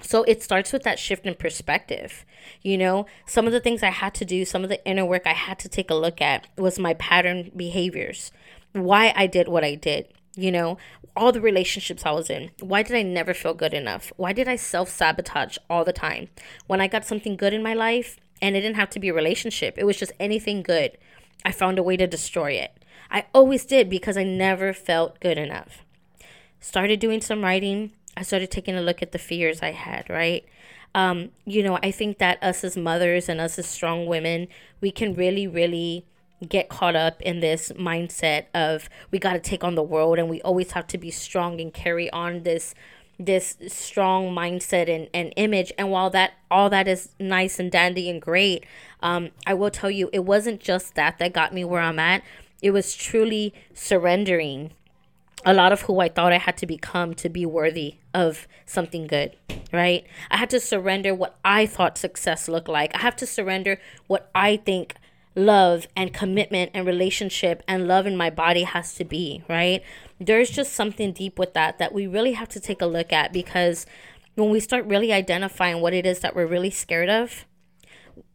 So 0.00 0.24
it 0.24 0.42
starts 0.42 0.72
with 0.72 0.82
that 0.82 0.98
shift 0.98 1.26
in 1.26 1.34
perspective. 1.34 2.24
You 2.62 2.76
know, 2.76 3.06
some 3.26 3.46
of 3.46 3.52
the 3.52 3.60
things 3.60 3.82
I 3.82 3.90
had 3.90 4.14
to 4.14 4.24
do, 4.24 4.44
some 4.44 4.64
of 4.64 4.68
the 4.68 4.84
inner 4.84 5.04
work 5.04 5.22
I 5.26 5.32
had 5.32 5.58
to 5.60 5.68
take 5.68 5.90
a 5.90 5.94
look 5.94 6.20
at 6.20 6.48
was 6.56 6.78
my 6.78 6.94
pattern 6.94 7.52
behaviors, 7.54 8.32
why 8.72 9.12
I 9.14 9.26
did 9.26 9.48
what 9.48 9.64
I 9.64 9.76
did 9.76 10.08
you 10.34 10.50
know, 10.50 10.78
all 11.14 11.32
the 11.32 11.40
relationships 11.40 12.06
I 12.06 12.12
was 12.12 12.30
in. 12.30 12.50
Why 12.60 12.82
did 12.82 12.96
I 12.96 13.02
never 13.02 13.34
feel 13.34 13.54
good 13.54 13.74
enough? 13.74 14.12
Why 14.16 14.32
did 14.32 14.48
I 14.48 14.56
self 14.56 14.88
sabotage 14.88 15.58
all 15.68 15.84
the 15.84 15.92
time? 15.92 16.28
When 16.66 16.80
I 16.80 16.88
got 16.88 17.04
something 17.04 17.36
good 17.36 17.52
in 17.52 17.62
my 17.62 17.74
life, 17.74 18.18
and 18.40 18.56
it 18.56 18.60
didn't 18.60 18.76
have 18.76 18.90
to 18.90 19.00
be 19.00 19.08
a 19.08 19.14
relationship, 19.14 19.74
it 19.76 19.84
was 19.84 19.98
just 19.98 20.12
anything 20.18 20.62
good, 20.62 20.96
I 21.44 21.52
found 21.52 21.78
a 21.78 21.82
way 21.82 21.96
to 21.96 22.06
destroy 22.06 22.52
it. 22.52 22.72
I 23.10 23.26
always 23.34 23.66
did 23.66 23.90
because 23.90 24.16
I 24.16 24.24
never 24.24 24.72
felt 24.72 25.20
good 25.20 25.38
enough. 25.38 25.84
Started 26.60 26.98
doing 26.98 27.20
some 27.20 27.42
writing. 27.42 27.92
I 28.16 28.22
started 28.22 28.50
taking 28.50 28.74
a 28.74 28.80
look 28.82 29.02
at 29.02 29.12
the 29.12 29.18
fears 29.18 29.62
I 29.62 29.72
had, 29.72 30.08
right? 30.10 30.44
Um, 30.94 31.30
you 31.46 31.62
know, 31.62 31.78
I 31.82 31.90
think 31.90 32.18
that 32.18 32.42
us 32.42 32.64
as 32.64 32.76
mothers 32.76 33.28
and 33.28 33.40
us 33.40 33.58
as 33.58 33.66
strong 33.66 34.06
women, 34.06 34.48
we 34.80 34.90
can 34.90 35.14
really, 35.14 35.46
really 35.46 36.04
get 36.48 36.68
caught 36.68 36.96
up 36.96 37.20
in 37.22 37.40
this 37.40 37.72
mindset 37.72 38.46
of 38.54 38.88
we 39.10 39.18
got 39.18 39.32
to 39.32 39.38
take 39.38 39.62
on 39.62 39.74
the 39.74 39.82
world 39.82 40.18
and 40.18 40.28
we 40.28 40.40
always 40.42 40.72
have 40.72 40.86
to 40.88 40.98
be 40.98 41.10
strong 41.10 41.60
and 41.60 41.72
carry 41.72 42.10
on 42.10 42.42
this 42.42 42.74
this 43.18 43.56
strong 43.68 44.34
mindset 44.34 44.88
and, 44.88 45.08
and 45.14 45.32
image 45.36 45.72
and 45.78 45.90
while 45.90 46.10
that 46.10 46.32
all 46.50 46.68
that 46.68 46.88
is 46.88 47.10
nice 47.20 47.60
and 47.60 47.70
dandy 47.70 48.10
and 48.10 48.20
great 48.20 48.64
um, 49.02 49.30
i 49.46 49.54
will 49.54 49.70
tell 49.70 49.90
you 49.90 50.10
it 50.12 50.24
wasn't 50.24 50.60
just 50.60 50.94
that 50.96 51.18
that 51.18 51.32
got 51.32 51.54
me 51.54 51.62
where 51.62 51.80
i'm 51.80 51.98
at 51.98 52.22
it 52.60 52.72
was 52.72 52.94
truly 52.94 53.54
surrendering 53.74 54.72
a 55.44 55.54
lot 55.54 55.72
of 55.72 55.82
who 55.82 56.00
i 56.00 56.08
thought 56.08 56.32
i 56.32 56.38
had 56.38 56.56
to 56.56 56.66
become 56.66 57.14
to 57.14 57.28
be 57.28 57.44
worthy 57.44 57.96
of 58.14 58.46
something 58.66 59.06
good 59.06 59.36
right 59.72 60.06
i 60.30 60.36
had 60.36 60.50
to 60.50 60.60
surrender 60.60 61.14
what 61.14 61.36
i 61.44 61.66
thought 61.66 61.98
success 61.98 62.48
looked 62.48 62.68
like 62.68 62.94
i 62.94 62.98
have 62.98 63.16
to 63.16 63.26
surrender 63.26 63.78
what 64.06 64.30
i 64.34 64.56
think 64.56 64.96
love 65.34 65.86
and 65.96 66.12
commitment 66.12 66.70
and 66.74 66.86
relationship 66.86 67.62
and 67.66 67.88
love 67.88 68.06
in 68.06 68.16
my 68.16 68.30
body 68.30 68.64
has 68.64 68.94
to 68.94 69.04
be, 69.04 69.42
right? 69.48 69.82
There's 70.20 70.50
just 70.50 70.72
something 70.72 71.12
deep 71.12 71.38
with 71.38 71.54
that 71.54 71.78
that 71.78 71.92
we 71.92 72.06
really 72.06 72.32
have 72.32 72.48
to 72.50 72.60
take 72.60 72.82
a 72.82 72.86
look 72.86 73.12
at 73.12 73.32
because 73.32 73.86
when 74.34 74.50
we 74.50 74.60
start 74.60 74.84
really 74.86 75.12
identifying 75.12 75.80
what 75.80 75.94
it 75.94 76.06
is 76.06 76.20
that 76.20 76.34
we're 76.34 76.46
really 76.46 76.70
scared 76.70 77.08
of, 77.08 77.44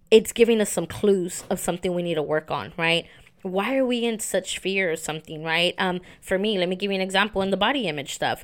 it's 0.10 0.32
giving 0.32 0.62
us 0.62 0.72
some 0.72 0.88
clues 0.88 1.43
of 1.50 1.60
something 1.60 1.93
we 1.93 2.03
need 2.03 2.15
to 2.15 2.24
work 2.24 2.50
on, 2.50 2.74
right? 2.77 3.05
Why 3.41 3.75
are 3.77 3.86
we 3.86 4.03
in 4.03 4.20
such 4.20 4.60
fear 4.60 4.91
or 4.91 4.96
something, 4.96 5.44
right? 5.44 5.75
Um, 5.77 6.01
for 6.22 6.38
me, 6.38 6.58
let 6.58 6.70
me 6.70 6.75
give 6.75 6.91
you 6.91 6.96
an 6.96 7.01
example 7.01 7.41
in 7.41 7.51
the 7.51 7.58
body 7.58 7.88
image 7.88 8.13
stuff. 8.13 8.44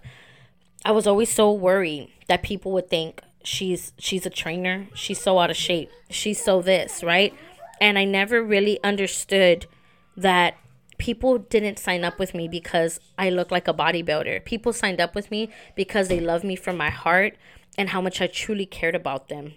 I 0.85 0.91
was 0.91 1.07
always 1.07 1.31
so 1.31 1.51
worried 1.51 2.11
that 2.27 2.43
people 2.43 2.71
would 2.73 2.89
think 2.89 3.21
she's 3.43 3.93
she's 3.97 4.25
a 4.25 4.29
trainer, 4.29 4.87
she's 4.93 5.21
so 5.21 5.39
out 5.39 5.49
of 5.49 5.57
shape, 5.57 5.89
she's 6.09 6.43
so 6.43 6.61
this, 6.61 7.03
right? 7.03 7.33
And 7.81 7.97
I 7.97 8.05
never 8.05 8.43
really 8.43 8.81
understood 8.83 9.65
that 10.15 10.55
people 10.97 11.37
didn't 11.37 11.79
sign 11.79 12.05
up 12.05 12.19
with 12.19 12.33
me 12.33 12.47
because 12.47 12.99
I 13.17 13.29
look 13.29 13.51
like 13.51 13.67
a 13.67 13.73
bodybuilder. 13.73 14.45
People 14.45 14.71
signed 14.73 15.01
up 15.01 15.15
with 15.15 15.31
me 15.31 15.49
because 15.75 16.07
they 16.07 16.19
love 16.19 16.43
me 16.43 16.55
from 16.55 16.77
my 16.77 16.89
heart 16.89 17.35
and 17.77 17.89
how 17.89 18.01
much 18.01 18.21
I 18.21 18.27
truly 18.27 18.65
cared 18.65 18.95
about 18.95 19.27
them. 19.27 19.53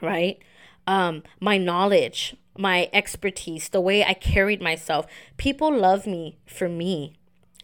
Right? 0.00 0.38
Um, 0.86 1.22
my 1.40 1.58
knowledge, 1.58 2.36
my 2.58 2.88
expertise, 2.92 3.68
the 3.68 3.80
way 3.80 4.04
I 4.04 4.14
carried 4.14 4.62
myself. 4.62 5.06
People 5.36 5.74
love 5.74 6.06
me 6.06 6.36
for 6.46 6.68
me. 6.68 7.14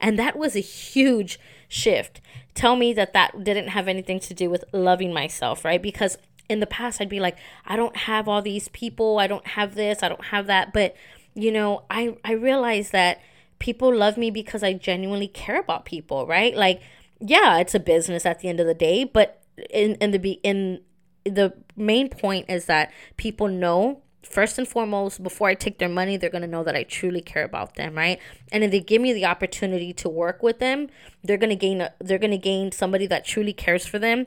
And 0.01 0.19
that 0.19 0.37
was 0.37 0.57
a 0.57 0.61
huge 0.61 1.39
shift. 1.69 2.21
Tell 2.55 2.77
me 2.77 2.93
that 2.95 3.13
that 3.13 3.45
didn't 3.45 3.69
have 3.69 3.89
anything 3.89 4.21
to 4.21 4.35
do 4.35 4.51
with 4.51 4.65
loving 4.73 5.13
myself, 5.13 5.65
right? 5.65 5.81
Because 5.81 6.19
in 6.49 6.61
the 6.61 6.67
past 6.67 7.01
I'd 7.01 7.09
be 7.09 7.21
like, 7.21 7.37
I 7.65 7.77
don't 7.77 7.97
have 7.97 8.29
all 8.29 8.43
these 8.43 8.69
people, 8.69 9.19
I 9.19 9.27
don't 9.27 9.47
have 9.49 9.75
this, 9.75 10.03
I 10.03 10.09
don't 10.09 10.27
have 10.27 10.47
that, 10.49 10.73
but 10.73 10.95
you 11.35 11.51
know, 11.51 11.85
I 11.89 12.17
I 12.25 12.33
realize 12.33 12.91
that 12.91 13.21
people 13.59 13.95
love 13.95 14.17
me 14.17 14.31
because 14.31 14.63
I 14.63 14.75
genuinely 14.75 15.29
care 15.29 15.59
about 15.59 15.85
people, 15.85 16.27
right? 16.27 16.55
Like, 16.55 16.83
yeah, 17.21 17.59
it's 17.59 17.75
a 17.75 17.81
business 17.81 18.27
at 18.27 18.41
the 18.41 18.49
end 18.49 18.61
of 18.61 18.67
the 18.67 18.75
day, 18.75 19.05
but 19.05 19.41
in 19.71 19.95
in 19.97 20.11
the 20.11 20.19
be 20.19 20.33
in 20.43 20.81
the 21.25 21.55
main 21.77 22.09
point 22.09 22.47
is 22.49 22.67
that 22.67 22.93
people 23.17 23.49
know 23.49 24.03
first 24.23 24.59
and 24.59 24.67
foremost 24.67 25.23
before 25.23 25.49
I 25.49 25.55
take 25.55 25.79
their 25.79 25.89
money, 25.89 26.17
they're 26.17 26.31
going 26.31 26.43
to 26.43 26.49
know 26.49 26.65
that 26.65 26.77
I 26.77 26.83
truly 26.85 27.21
care 27.21 27.45
about 27.45 27.75
them, 27.75 27.97
right? 27.97 28.19
And 28.51 28.65
if 28.65 28.71
they 28.71 28.81
give 28.81 29.03
me 29.03 29.13
the 29.13 29.27
opportunity 29.27 29.93
to 29.95 30.09
work 30.09 30.43
with 30.43 30.59
them, 30.59 30.89
they're 31.23 31.37
going 31.37 31.51
to 31.51 31.57
gain 31.57 31.81
a, 31.81 31.93
they're 31.99 32.19
going 32.19 32.31
to 32.31 32.39
gain 32.39 32.73
somebody 32.73 33.07
that 33.07 33.25
truly 33.25 33.53
cares 33.53 33.87
for 33.87 33.99
them 33.99 34.27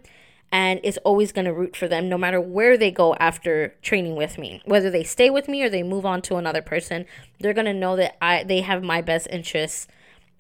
and 0.52 0.80
is 0.84 0.98
always 1.00 1.32
going 1.32 1.46
to 1.46 1.54
root 1.54 1.76
for 1.76 1.88
them 1.88 2.08
no 2.08 2.20
matter 2.20 2.40
where 2.40 2.78
they 2.78 2.92
go 2.92 3.16
after 3.16 3.74
training 3.82 4.16
with 4.16 4.38
me 4.38 4.62
whether 4.66 4.92
they 4.92 5.04
stay 5.04 5.28
with 5.28 5.48
me 5.48 5.64
or 5.64 5.70
they 5.70 5.82
move 5.82 6.06
on 6.06 6.22
to 6.22 6.36
another 6.36 6.62
person 6.62 7.04
they're 7.40 7.52
going 7.52 7.66
to 7.66 7.74
know 7.74 7.96
that 7.96 8.16
i 8.24 8.44
they 8.44 8.62
have 8.62 8.84
my 8.84 9.02
best 9.02 9.28
interests 9.32 9.88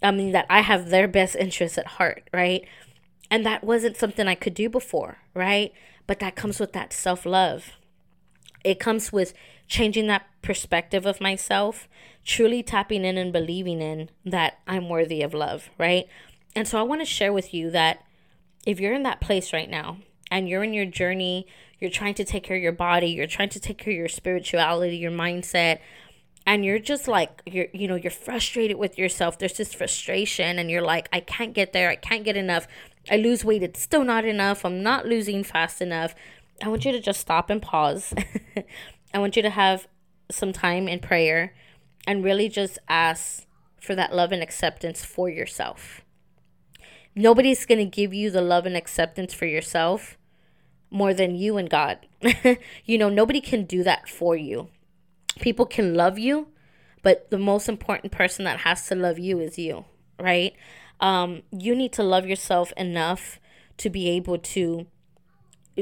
I 0.01 0.11
mean, 0.11 0.31
that 0.33 0.45
I 0.49 0.61
have 0.61 0.89
their 0.89 1.07
best 1.07 1.35
interests 1.35 1.77
at 1.77 1.87
heart, 1.87 2.29
right? 2.33 2.63
And 3.31 3.45
that 3.45 3.63
wasn't 3.63 3.97
something 3.97 4.27
I 4.27 4.35
could 4.35 4.53
do 4.53 4.69
before, 4.69 5.17
right? 5.33 5.73
But 6.07 6.19
that 6.19 6.35
comes 6.35 6.59
with 6.59 6.73
that 6.73 6.93
self 6.93 7.25
love. 7.25 7.71
It 8.65 8.79
comes 8.79 9.13
with 9.13 9.33
changing 9.67 10.07
that 10.07 10.27
perspective 10.41 11.05
of 11.05 11.21
myself, 11.21 11.87
truly 12.25 12.63
tapping 12.63 13.05
in 13.05 13.17
and 13.17 13.31
believing 13.31 13.79
in 13.79 14.09
that 14.25 14.59
I'm 14.67 14.89
worthy 14.89 15.21
of 15.21 15.33
love, 15.33 15.69
right? 15.77 16.07
And 16.55 16.67
so 16.67 16.79
I 16.79 16.83
want 16.83 17.01
to 17.01 17.05
share 17.05 17.31
with 17.31 17.53
you 17.53 17.69
that 17.71 18.03
if 18.65 18.79
you're 18.79 18.93
in 18.93 19.03
that 19.03 19.21
place 19.21 19.53
right 19.53 19.69
now 19.69 19.97
and 20.31 20.49
you're 20.49 20.63
in 20.63 20.73
your 20.73 20.85
journey, 20.85 21.45
you're 21.79 21.91
trying 21.91 22.15
to 22.15 22.25
take 22.25 22.43
care 22.43 22.57
of 22.57 22.63
your 22.63 22.71
body, 22.71 23.07
you're 23.07 23.27
trying 23.27 23.49
to 23.49 23.59
take 23.59 23.77
care 23.77 23.93
of 23.93 23.97
your 23.97 24.07
spirituality, 24.07 24.97
your 24.97 25.11
mindset, 25.11 25.79
and 26.47 26.65
you're 26.65 26.79
just 26.79 27.07
like 27.07 27.41
you're 27.45 27.67
you 27.73 27.87
know, 27.87 27.95
you're 27.95 28.11
frustrated 28.11 28.77
with 28.77 28.97
yourself. 28.97 29.37
There's 29.37 29.57
this 29.57 29.73
frustration 29.73 30.57
and 30.57 30.71
you're 30.71 30.81
like 30.81 31.09
I 31.13 31.19
can't 31.19 31.53
get 31.53 31.73
there. 31.73 31.89
I 31.89 31.95
can't 31.95 32.23
get 32.23 32.37
enough. 32.37 32.67
I 33.11 33.17
lose 33.17 33.45
weight. 33.45 33.61
It's 33.61 33.81
still 33.81 34.03
not 34.03 34.25
enough. 34.25 34.65
I'm 34.65 34.81
not 34.81 35.05
losing 35.05 35.43
fast 35.43 35.81
enough. 35.81 36.15
I 36.63 36.69
want 36.69 36.85
you 36.85 36.91
to 36.91 36.99
just 36.99 37.19
stop 37.19 37.49
and 37.49 37.61
pause. 37.61 38.13
I 39.13 39.19
want 39.19 39.35
you 39.35 39.41
to 39.41 39.49
have 39.49 39.87
some 40.31 40.53
time 40.53 40.87
in 40.87 40.99
prayer 40.99 41.53
and 42.07 42.23
really 42.23 42.49
just 42.49 42.79
ask 42.87 43.45
for 43.79 43.95
that 43.95 44.15
love 44.15 44.31
and 44.31 44.41
acceptance 44.41 45.03
for 45.03 45.29
yourself 45.29 46.01
nobody's 47.15 47.65
going 47.65 47.79
to 47.79 47.85
give 47.85 48.13
you 48.13 48.29
the 48.29 48.41
love 48.41 48.65
and 48.65 48.75
acceptance 48.75 49.33
for 49.33 49.45
yourself 49.45 50.17
more 50.91 51.13
than 51.13 51.35
you 51.35 51.57
and 51.57 51.69
God. 51.69 51.99
you 52.85 52.97
know, 52.97 53.09
nobody 53.09 53.41
can 53.41 53.63
do 53.65 53.83
that 53.83 54.07
for 54.09 54.35
you. 54.35 54.67
People 55.39 55.65
can 55.65 55.95
love 55.95 56.19
you, 56.19 56.49
but 57.01 57.29
the 57.29 57.39
most 57.39 57.67
important 57.69 58.11
person 58.11 58.45
that 58.45 58.59
has 58.59 58.87
to 58.87 58.95
love 58.95 59.17
you 59.17 59.39
is 59.39 59.57
you, 59.57 59.85
right? 60.19 60.53
Um, 60.99 61.43
you 61.51 61.75
need 61.75 61.93
to 61.93 62.03
love 62.03 62.25
yourself 62.25 62.71
enough 62.77 63.39
to 63.77 63.89
be 63.89 64.09
able 64.09 64.37
to 64.37 64.87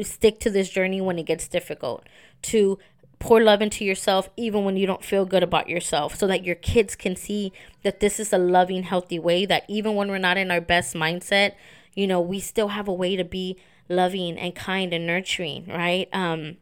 stick 0.01 0.39
to 0.39 0.49
this 0.49 0.69
journey 0.69 1.01
when 1.01 1.19
it 1.19 1.25
gets 1.27 1.47
difficult, 1.47 2.07
to 2.43 2.79
pour 3.23 3.41
love 3.41 3.61
into 3.61 3.85
yourself 3.85 4.29
even 4.35 4.65
when 4.65 4.75
you 4.75 4.85
don't 4.85 5.03
feel 5.03 5.25
good 5.25 5.43
about 5.43 5.69
yourself 5.69 6.13
so 6.13 6.27
that 6.27 6.43
your 6.43 6.55
kids 6.55 6.93
can 6.93 7.15
see 7.15 7.53
that 7.81 8.01
this 8.01 8.19
is 8.19 8.33
a 8.33 8.37
loving 8.37 8.83
healthy 8.83 9.17
way 9.17 9.45
that 9.45 9.63
even 9.69 9.95
when 9.95 10.09
we're 10.09 10.17
not 10.17 10.35
in 10.35 10.51
our 10.51 10.59
best 10.59 10.93
mindset 10.93 11.53
you 11.93 12.05
know 12.05 12.19
we 12.19 12.37
still 12.37 12.67
have 12.69 12.85
a 12.85 12.93
way 12.93 13.15
to 13.15 13.23
be 13.23 13.57
loving 13.87 14.37
and 14.37 14.55
kind 14.55 14.93
and 14.93 15.07
nurturing 15.07 15.65
right? 15.67 16.09
Um 16.11 16.57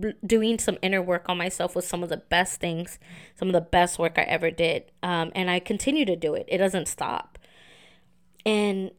b- 0.00 0.12
doing 0.26 0.58
some 0.58 0.76
inner 0.82 1.00
work 1.00 1.24
on 1.26 1.38
myself 1.38 1.74
was 1.74 1.86
some 1.86 2.02
of 2.02 2.10
the 2.10 2.18
best 2.18 2.60
things 2.60 2.98
some 3.36 3.48
of 3.48 3.54
the 3.54 3.60
best 3.62 3.98
work 3.98 4.18
i 4.18 4.22
ever 4.22 4.50
did 4.50 4.84
um 5.02 5.32
and 5.34 5.50
i 5.50 5.58
continue 5.58 6.04
to 6.04 6.16
do 6.16 6.34
it. 6.34 6.44
It 6.48 6.58
doesn't 6.58 6.86
stop. 6.86 7.38
And 8.44 8.90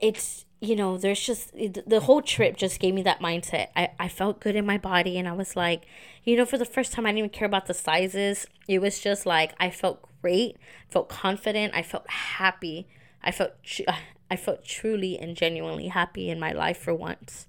it's 0.00 0.46
you 0.60 0.76
know 0.76 0.98
there's 0.98 1.20
just 1.20 1.52
the 1.54 2.00
whole 2.00 2.20
trip 2.20 2.56
just 2.56 2.78
gave 2.78 2.94
me 2.94 3.02
that 3.02 3.20
mindset. 3.20 3.68
I, 3.74 3.90
I 3.98 4.08
felt 4.08 4.40
good 4.40 4.54
in 4.54 4.66
my 4.66 4.78
body 4.78 5.18
and 5.18 5.26
i 5.26 5.32
was 5.32 5.56
like 5.56 5.86
you 6.24 6.36
know 6.36 6.44
for 6.44 6.58
the 6.58 6.66
first 6.66 6.92
time 6.92 7.06
i 7.06 7.08
didn't 7.08 7.18
even 7.18 7.30
care 7.30 7.46
about 7.46 7.66
the 7.66 7.74
sizes. 7.74 8.46
It 8.68 8.80
was 8.80 9.00
just 9.00 9.26
like 9.26 9.54
i 9.58 9.70
felt 9.70 10.04
great 10.20 10.56
felt 10.90 11.08
confident 11.08 11.74
i 11.74 11.82
felt 11.82 12.08
happy. 12.08 12.86
I 13.22 13.30
felt 13.30 13.52
i 14.30 14.36
felt 14.36 14.64
truly 14.64 15.18
and 15.18 15.34
genuinely 15.36 15.88
happy 15.88 16.30
in 16.30 16.38
my 16.38 16.52
life 16.52 16.78
for 16.78 16.94
once 16.94 17.48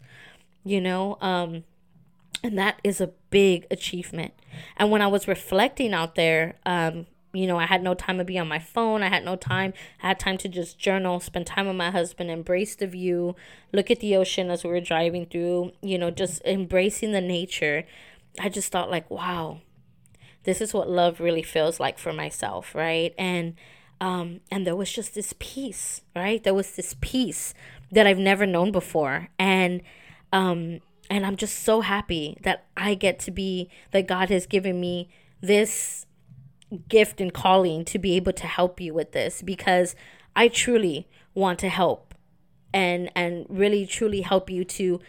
you 0.63 0.81
know 0.81 1.17
um 1.21 1.63
and 2.43 2.57
that 2.57 2.79
is 2.83 2.99
a 2.99 3.11
big 3.29 3.67
achievement. 3.69 4.33
And 4.77 4.89
when 4.89 5.01
i 5.01 5.07
was 5.07 5.27
reflecting 5.27 5.93
out 5.93 6.15
there 6.15 6.55
um 6.65 7.07
you 7.33 7.47
know, 7.47 7.57
I 7.57 7.65
had 7.65 7.83
no 7.83 7.93
time 7.93 8.17
to 8.17 8.23
be 8.23 8.37
on 8.37 8.47
my 8.47 8.59
phone. 8.59 9.03
I 9.03 9.09
had 9.09 9.23
no 9.23 9.35
time. 9.35 9.73
I 10.03 10.07
had 10.07 10.19
time 10.19 10.37
to 10.39 10.49
just 10.49 10.77
journal, 10.77 11.19
spend 11.19 11.47
time 11.47 11.67
with 11.67 11.75
my 11.75 11.91
husband, 11.91 12.29
embrace 12.29 12.75
the 12.75 12.87
view, 12.87 13.35
look 13.71 13.89
at 13.89 13.99
the 13.99 14.15
ocean 14.15 14.51
as 14.51 14.63
we 14.63 14.69
were 14.69 14.81
driving 14.81 15.25
through, 15.25 15.71
you 15.81 15.97
know, 15.97 16.11
just 16.11 16.41
embracing 16.43 17.11
the 17.11 17.21
nature. 17.21 17.85
I 18.39 18.49
just 18.49 18.71
thought, 18.71 18.91
like, 18.91 19.09
wow, 19.09 19.61
this 20.43 20.61
is 20.61 20.73
what 20.73 20.89
love 20.89 21.19
really 21.19 21.43
feels 21.43 21.79
like 21.79 21.97
for 21.97 22.11
myself, 22.11 22.75
right? 22.75 23.13
And, 23.17 23.55
um, 24.01 24.41
and 24.49 24.65
there 24.67 24.75
was 24.75 24.91
just 24.91 25.15
this 25.15 25.33
peace, 25.39 26.01
right? 26.15 26.43
There 26.43 26.53
was 26.53 26.71
this 26.71 26.95
peace 26.99 27.53
that 27.91 28.07
I've 28.07 28.17
never 28.17 28.45
known 28.45 28.71
before. 28.71 29.29
And, 29.37 29.81
um, 30.33 30.79
and 31.09 31.25
I'm 31.25 31.35
just 31.35 31.59
so 31.59 31.81
happy 31.81 32.37
that 32.41 32.65
I 32.75 32.95
get 32.95 33.19
to 33.19 33.31
be, 33.31 33.69
that 33.91 34.07
God 34.07 34.29
has 34.29 34.45
given 34.45 34.79
me 34.79 35.09
this 35.41 36.05
gift 36.87 37.19
and 37.19 37.33
calling 37.33 37.83
to 37.85 37.99
be 37.99 38.15
able 38.15 38.33
to 38.33 38.47
help 38.47 38.79
you 38.79 38.93
with 38.93 39.11
this 39.11 39.41
because 39.41 39.95
I 40.35 40.47
truly 40.47 41.07
want 41.33 41.59
to 41.59 41.69
help 41.69 42.13
and 42.73 43.11
and 43.15 43.45
really 43.49 43.85
truly 43.85 44.21
help 44.21 44.49
you 44.49 44.63
to 44.63 45.01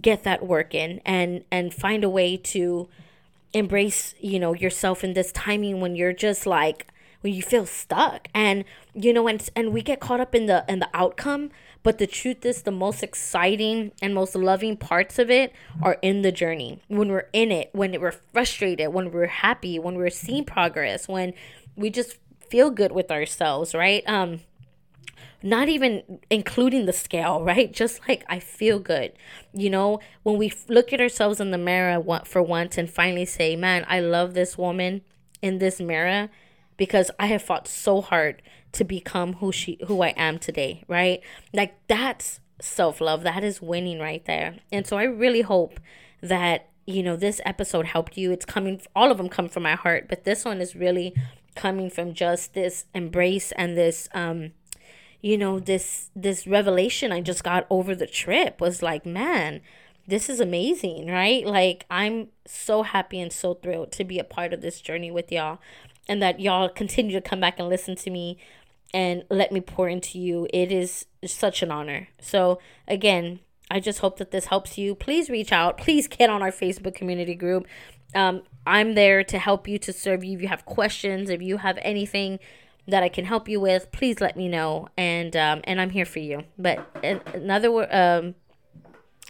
get 0.00 0.24
that 0.24 0.46
work 0.46 0.74
in 0.74 1.00
and 1.04 1.44
and 1.50 1.72
find 1.72 2.04
a 2.04 2.08
way 2.08 2.36
to 2.36 2.88
embrace 3.52 4.14
you 4.20 4.38
know 4.38 4.52
yourself 4.54 5.02
in 5.02 5.14
this 5.14 5.32
timing 5.32 5.80
when 5.80 5.96
you're 5.96 6.12
just 6.12 6.46
like 6.46 6.86
when 7.26 7.34
you 7.34 7.42
feel 7.42 7.66
stuck 7.66 8.28
and 8.32 8.64
you 8.94 9.12
know 9.12 9.26
and 9.26 9.50
and 9.56 9.72
we 9.72 9.82
get 9.82 9.98
caught 9.98 10.20
up 10.20 10.32
in 10.32 10.46
the 10.46 10.64
in 10.68 10.78
the 10.78 10.88
outcome 10.94 11.50
but 11.86 11.98
the 11.98 12.06
truth 12.08 12.44
is, 12.44 12.62
the 12.62 12.72
most 12.72 13.04
exciting 13.04 13.92
and 14.02 14.12
most 14.12 14.34
loving 14.34 14.76
parts 14.76 15.20
of 15.20 15.30
it 15.30 15.52
are 15.80 15.98
in 16.02 16.22
the 16.22 16.32
journey. 16.32 16.80
When 16.88 17.10
we're 17.10 17.28
in 17.32 17.52
it, 17.52 17.70
when 17.72 18.00
we're 18.00 18.10
frustrated, 18.32 18.92
when 18.92 19.12
we're 19.12 19.28
happy, 19.28 19.78
when 19.78 19.94
we're 19.94 20.10
seeing 20.10 20.44
progress, 20.44 21.06
when 21.06 21.32
we 21.76 21.90
just 21.90 22.18
feel 22.50 22.70
good 22.70 22.90
with 22.90 23.12
ourselves, 23.12 23.72
right? 23.72 24.02
Um, 24.08 24.40
not 25.44 25.68
even 25.68 26.18
including 26.28 26.86
the 26.86 26.92
scale, 26.92 27.44
right? 27.44 27.72
Just 27.72 28.00
like 28.08 28.24
I 28.28 28.40
feel 28.40 28.80
good. 28.80 29.12
You 29.52 29.70
know, 29.70 30.00
when 30.24 30.38
we 30.38 30.52
look 30.66 30.92
at 30.92 31.00
ourselves 31.00 31.38
in 31.38 31.52
the 31.52 31.56
mirror 31.56 32.02
for 32.24 32.42
once 32.42 32.76
and 32.76 32.90
finally 32.90 33.26
say, 33.26 33.54
man, 33.54 33.86
I 33.88 34.00
love 34.00 34.34
this 34.34 34.58
woman 34.58 35.02
in 35.40 35.58
this 35.58 35.80
mirror 35.80 36.30
because 36.76 37.10
I 37.18 37.26
have 37.26 37.42
fought 37.42 37.68
so 37.68 38.00
hard 38.00 38.42
to 38.72 38.84
become 38.84 39.34
who 39.34 39.52
she 39.52 39.78
who 39.86 40.02
I 40.02 40.08
am 40.16 40.38
today, 40.38 40.84
right? 40.88 41.20
Like 41.52 41.76
that's 41.88 42.40
self-love. 42.60 43.22
That 43.22 43.44
is 43.44 43.62
winning 43.62 43.98
right 43.98 44.24
there. 44.24 44.56
And 44.72 44.86
so 44.86 44.96
I 44.98 45.04
really 45.04 45.42
hope 45.42 45.80
that 46.20 46.68
you 46.86 47.02
know 47.02 47.16
this 47.16 47.40
episode 47.44 47.86
helped 47.86 48.16
you. 48.16 48.32
It's 48.32 48.44
coming 48.44 48.80
all 48.94 49.10
of 49.10 49.18
them 49.18 49.28
come 49.28 49.48
from 49.48 49.62
my 49.62 49.74
heart, 49.74 50.08
but 50.08 50.24
this 50.24 50.44
one 50.44 50.60
is 50.60 50.76
really 50.76 51.14
coming 51.54 51.90
from 51.90 52.12
just 52.14 52.54
this 52.54 52.84
embrace 52.94 53.50
and 53.52 53.78
this 53.78 54.10
um 54.12 54.52
you 55.22 55.38
know 55.38 55.58
this 55.58 56.10
this 56.14 56.46
revelation 56.46 57.12
I 57.12 57.22
just 57.22 57.42
got 57.42 57.66
over 57.70 57.94
the 57.94 58.06
trip 58.06 58.60
was 58.60 58.82
like, 58.82 59.06
man, 59.06 59.62
this 60.06 60.28
is 60.28 60.38
amazing, 60.38 61.08
right? 61.08 61.46
Like 61.46 61.86
I'm 61.90 62.28
so 62.46 62.82
happy 62.82 63.20
and 63.20 63.32
so 63.32 63.54
thrilled 63.54 63.92
to 63.92 64.04
be 64.04 64.18
a 64.18 64.24
part 64.24 64.52
of 64.52 64.60
this 64.60 64.80
journey 64.80 65.10
with 65.10 65.32
y'all 65.32 65.58
and 66.08 66.22
that 66.22 66.40
y'all 66.40 66.68
continue 66.68 67.12
to 67.12 67.20
come 67.20 67.40
back 67.40 67.58
and 67.58 67.68
listen 67.68 67.96
to 67.96 68.10
me 68.10 68.38
and 68.94 69.24
let 69.30 69.52
me 69.52 69.60
pour 69.60 69.88
into 69.88 70.18
you. 70.18 70.46
It 70.52 70.70
is 70.70 71.06
such 71.24 71.62
an 71.62 71.70
honor. 71.70 72.08
So, 72.20 72.60
again, 72.86 73.40
I 73.70 73.80
just 73.80 73.98
hope 73.98 74.18
that 74.18 74.30
this 74.30 74.46
helps 74.46 74.78
you. 74.78 74.94
Please 74.94 75.28
reach 75.28 75.52
out. 75.52 75.76
Please 75.76 76.06
get 76.08 76.30
on 76.30 76.42
our 76.42 76.52
Facebook 76.52 76.94
community 76.94 77.34
group. 77.34 77.66
Um, 78.14 78.42
I'm 78.66 78.94
there 78.94 79.24
to 79.24 79.38
help 79.38 79.66
you, 79.66 79.78
to 79.80 79.92
serve 79.92 80.24
you. 80.24 80.36
If 80.36 80.42
you 80.42 80.48
have 80.48 80.64
questions, 80.64 81.30
if 81.30 81.42
you 81.42 81.58
have 81.58 81.78
anything 81.82 82.38
that 82.88 83.02
I 83.02 83.08
can 83.08 83.24
help 83.24 83.48
you 83.48 83.60
with, 83.60 83.90
please 83.90 84.20
let 84.20 84.36
me 84.36 84.48
know. 84.48 84.88
And 84.96 85.34
um, 85.36 85.60
and 85.64 85.80
I'm 85.80 85.90
here 85.90 86.04
for 86.04 86.20
you. 86.20 86.44
But 86.56 86.88
another 87.34 87.94
um, 87.94 88.34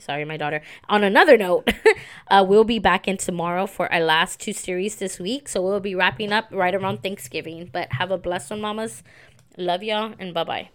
sorry, 0.01 0.25
my 0.25 0.37
daughter. 0.37 0.63
On 0.89 1.05
another 1.05 1.37
note, 1.37 1.69
uh, 2.29 2.45
we'll 2.47 2.65
be 2.65 2.79
back 2.79 3.09
in 3.09 3.17
tomorrow 3.17 3.67
for 3.67 3.93
our 3.93 4.01
last 4.01 4.41
two 4.41 4.53
series 4.53 4.97
this 4.97 5.19
week. 5.19 5.49
So 5.49 5.63
we'll 5.63 5.81
be 5.81 5.95
wrapping 5.95 6.33
up 6.33 6.47
right 6.51 6.75
around 6.75 7.03
Thanksgiving. 7.03 7.71
But 7.73 7.93
have 7.93 8.11
a 8.11 8.19
blessed 8.19 8.51
one, 8.51 8.61
mamas. 8.61 9.03
Love 9.57 9.83
y'all 9.83 10.15
and 10.19 10.35
bye 10.35 10.45
bye. 10.45 10.71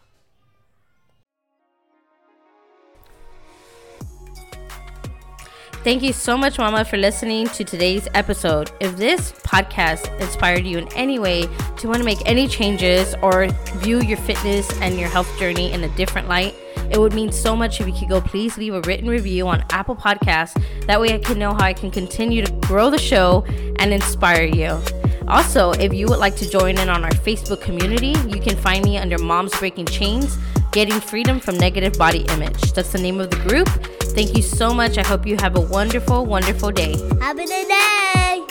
Thank 5.84 6.04
you 6.04 6.14
so 6.14 6.38
much, 6.38 6.60
Mama, 6.60 6.86
for 6.86 6.98
listening 6.98 7.48
to 7.50 7.64
today's 7.64 8.08
episode. 8.14 8.70
If 8.80 8.98
this 8.98 9.32
podcast 9.32 10.16
inspired 10.22 10.64
you 10.64 10.78
in 10.78 10.88
any 10.94 11.18
way 11.18 11.48
to 11.78 11.88
want 11.88 11.98
to 11.98 12.04
make 12.04 12.20
any 12.28 12.48
changes 12.48 13.16
or 13.24 13.48
view 13.78 14.00
your 14.00 14.20
fitness 14.20 14.72
and 14.80 15.00
your 15.00 15.10
health 15.10 15.28
journey 15.40 15.72
in 15.72 15.84
a 15.84 15.90
different 15.96 16.28
light, 16.28 16.54
it 16.92 17.00
would 17.00 17.14
mean 17.14 17.32
so 17.32 17.56
much 17.56 17.80
if 17.80 17.88
you 17.88 17.94
could 17.94 18.10
go 18.10 18.22
please 18.22 18.58
leave 18.58 18.74
a 18.74 18.82
written 18.82 19.08
review 19.08 19.48
on 19.48 19.64
Apple 19.70 19.96
Podcasts. 19.96 20.62
That 20.88 21.00
way 21.00 21.14
I 21.14 21.18
can 21.18 21.40
know 21.40 21.54
how 21.54 21.64
I 21.64 21.74
can 21.74 21.90
continue 21.90 22.46
to 22.46 22.52
grow 22.68 22.90
the 22.90 22.98
show 22.98 23.46
and 23.80 23.94
inspire 23.94 24.44
you. 24.44 24.80
Also, 25.28 25.72
if 25.74 25.94
you 25.94 26.08
would 26.08 26.20
like 26.20 26.36
to 26.36 26.50
join 26.50 26.78
in 26.78 26.90
on 26.90 27.06
our 27.06 27.12
Facebook 27.12 27.62
community, 27.62 28.14
you 28.28 28.42
can 28.42 28.56
find 28.56 28.84
me 28.84 28.98
under 28.98 29.18
Moms 29.18 29.58
Breaking 29.58 29.86
Chains, 29.86 30.38
Getting 30.72 31.00
Freedom 31.00 31.40
from 31.40 31.58
Negative 31.58 31.94
Body 31.98 32.26
Image. 32.30 32.74
That's 32.74 32.92
the 32.92 33.00
name 33.00 33.22
of 33.22 33.30
the 33.30 33.38
group. 33.48 33.70
Thank 34.14 34.36
you 34.36 34.44
so 34.44 34.74
much. 34.74 34.98
I 34.98 35.04
hope 35.04 35.26
you 35.26 35.38
have 35.40 35.56
a 35.56 35.62
wonderful, 35.62 36.26
wonderful 36.26 36.72
day. 36.72 36.98
Have 37.22 37.38
a 37.38 37.46
good 37.46 37.68
day. 37.68 38.44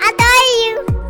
I 0.00 0.08
adore 0.08 0.92
you. 0.96 1.01